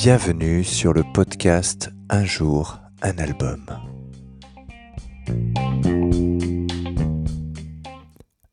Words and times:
Bienvenue 0.00 0.62
sur 0.62 0.92
le 0.92 1.02
podcast 1.02 1.90
Un 2.08 2.24
jour, 2.24 2.78
un 3.02 3.18
album. 3.18 3.66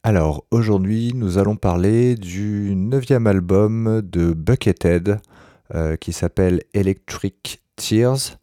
Alors 0.02 0.48
aujourd'hui 0.50 1.12
nous 1.14 1.38
allons 1.38 1.56
parler 1.56 2.16
du 2.16 2.74
neuvième 2.76 3.28
album 3.28 4.02
de 4.02 4.34
Buckethead 4.34 5.20
euh, 5.76 5.96
qui 5.98 6.14
s'appelle 6.14 6.64
Electric 6.74 7.62
Tears. 7.76 8.40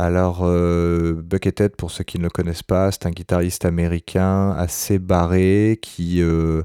Alors, 0.00 0.42
euh, 0.42 1.12
Buckethead, 1.24 1.74
pour 1.74 1.90
ceux 1.90 2.04
qui 2.04 2.18
ne 2.18 2.22
le 2.22 2.30
connaissent 2.30 2.62
pas, 2.62 2.92
c'est 2.92 3.06
un 3.06 3.10
guitariste 3.10 3.64
américain 3.64 4.52
assez 4.52 5.00
barré 5.00 5.80
qui 5.82 6.22
euh, 6.22 6.62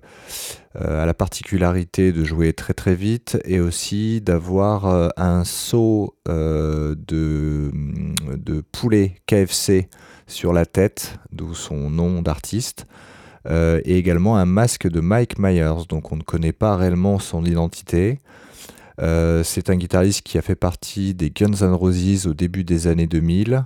euh, 0.80 1.02
a 1.02 1.08
la 1.08 1.16
particularité 1.16 2.12
de 2.12 2.24
jouer 2.24 2.54
très 2.54 2.76
très 2.76 2.94
vite 2.94 3.40
et 3.44 3.60
aussi 3.60 4.22
d'avoir 4.22 4.86
un 5.18 5.44
saut 5.46 6.16
de, 6.28 6.96
de 7.02 8.62
poulet 8.72 9.16
KFC 9.26 9.90
sur 10.28 10.54
la 10.54 10.68
tête, 10.68 11.18
d'où 11.32 11.56
son 11.56 11.90
nom 11.90 12.22
d'artiste. 12.22 12.86
et 13.50 13.98
également 13.98 14.38
un 14.38 14.46
masque 14.46 14.88
de 14.88 15.00
Mike 15.00 15.40
Myers, 15.40 15.88
donc 15.90 16.12
on 16.12 16.18
ne 16.18 16.24
connaît 16.24 16.54
pas 16.54 16.78
réellement 16.78 17.18
son 17.18 17.44
identité. 17.46 18.20
Euh, 19.02 19.44
c'est 19.44 19.70
un 19.70 19.76
guitariste 19.76 20.22
qui 20.22 20.38
a 20.38 20.42
fait 20.42 20.56
partie 20.56 21.14
des 21.14 21.32
Guns 21.32 21.62
N' 21.62 21.74
Roses 21.74 22.28
au 22.28 22.34
début 22.34 22.64
des 22.64 22.88
années 22.88 23.08
2000. 23.08 23.66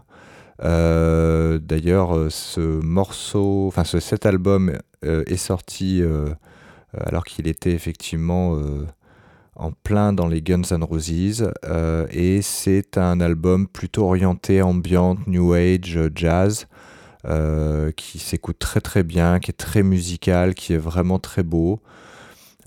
Euh, 0.63 1.59
d'ailleurs, 1.59 2.15
euh, 2.15 2.29
ce 2.29 2.61
morceau, 2.61 3.67
enfin 3.67 3.83
cet 3.83 4.25
album 4.25 4.77
est 5.03 5.37
sorti 5.37 6.01
alors 6.93 7.23
qu'il 7.23 7.47
était 7.47 7.71
effectivement 7.71 8.59
en 9.55 9.71
plein 9.71 10.11
dans 10.11 10.27
les 10.27 10.41
Guns 10.41 10.63
N' 10.71 10.83
Roses 10.83 11.51
et 12.09 12.41
c'est 12.41 12.97
un 12.97 13.21
album 13.21 13.67
plutôt 13.67 14.05
orienté 14.05 14.61
ambiante, 14.63 15.27
new 15.27 15.53
age, 15.53 15.99
jazz. 16.15 16.65
qui 17.95 18.19
s'écoute 18.19 18.57
très 18.57 18.81
très 18.81 19.03
bien, 19.03 19.39
qui 19.39 19.51
est 19.51 19.57
très 19.57 19.83
musical, 19.83 20.55
qui 20.55 20.73
est 20.73 20.79
vraiment 20.79 21.19
très 21.19 21.43
beau. 21.43 21.79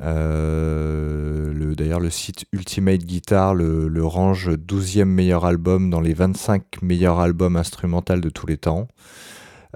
Euh, 0.03 1.75
d'ailleurs, 1.75 2.01
le 2.01 2.11
site 2.11 2.47
Ultimate 2.53 3.05
Guitar 3.05 3.55
le, 3.55 4.05
range 4.05 4.51
12e 4.51 5.05
meilleur 5.05 5.45
album 5.45 5.91
dans 5.91 6.01
les 6.01 6.15
25 6.15 6.83
meilleurs 6.83 7.21
albums 7.21 7.57
instrumentaux 7.57 8.17
de 8.17 8.31
tous 8.31 8.47
les 8.47 8.57
temps. 8.57 8.89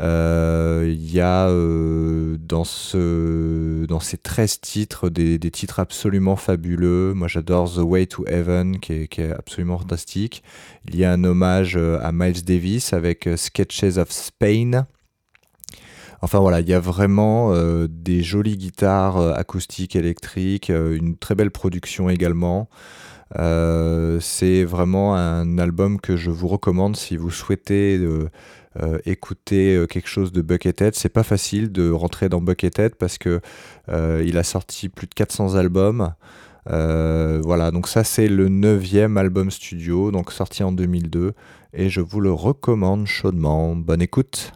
Euh, 0.00 0.92
il 0.92 1.12
y 1.12 1.20
a 1.20 1.48
euh, 1.48 2.36
dans, 2.41 2.64
ce, 2.64 3.86
dans 3.86 4.00
ces 4.00 4.17
13 4.17 4.61
titres 4.61 5.08
des, 5.08 5.39
titres 5.39 5.78
absolument 5.78 6.34
fabuleux. 6.34 7.14
Moi 7.14 7.28
j'adore 7.28 7.72
The 7.72 7.78
Way 7.78 8.06
to 8.08 8.27
Heaven 8.27 8.80
qui 8.80 8.92
est, 8.92 9.30
absolument 9.30 9.78
fantastique. 9.78 10.42
Il 10.89 10.97
y 10.97 11.05
a 11.05 11.12
un 11.12 11.22
hommage 11.22 11.77
à 11.77 12.11
Miles 12.12 12.45
Davis 12.45 12.92
avec 12.92 13.28
Sketches 13.36 13.98
of 13.98 14.11
Spain 14.11 14.86
Enfin 16.25 16.39
voilà, 16.39 16.61
il 16.61 16.69
y 16.70 16.72
a 16.72 16.80
vraiment 16.80 17.53
euh, 17.53 17.86
des 17.86 18.22
jolies 18.22 18.56
guitares 18.56 19.19
euh, 19.19 19.34
acoustiques, 19.34 19.94
électriques, 19.94 20.70
euh, 20.70 20.97
une 20.97 21.19
très 21.19 21.34
belle 21.34 21.50
production 21.50 22.08
également. 22.08 22.70
c'est 24.20 24.64
vraiment 24.64 25.17
un 25.17 25.58
album 25.58 26.00
que 26.00 26.17
je 26.17 26.30
vous 26.30 26.48
recommande 26.48 26.97
si 26.97 27.19
vous 27.19 27.30
souhaitez 27.30 28.00
écouter 29.05 29.84
quelque 29.91 30.08
chose 30.08 30.33
de 30.33 30.41
Buckethead. 30.41 30.95
C'est 30.95 31.12
pas 31.12 31.25
facile 31.25 31.72
de 31.72 31.91
rentrer 31.91 32.28
dans 32.28 32.41
Buckethead 32.41 32.95
parce 32.95 33.19
que 33.19 33.41
il 33.89 34.39
a 34.39 34.45
sorti 34.45 34.89
plus 34.89 35.08
de 35.08 35.14
400 35.14 35.56
albums. 35.56 36.14
voilà, 36.67 37.70
donc 37.70 37.89
ça 37.89 38.05
c'est 38.05 38.28
le 38.28 38.48
neuvième 38.48 39.19
album 39.19 39.50
studio, 39.50 40.11
donc 40.11 40.33
sorti 40.33 40.62
en 40.62 40.72
2002, 40.72 41.34
et 41.72 41.91
je 41.91 42.00
vous 42.00 42.20
le 42.20 42.33
recommande 42.33 43.07
chaudement. 43.07 43.74
Bonne 43.77 44.02
écoute. 44.02 44.55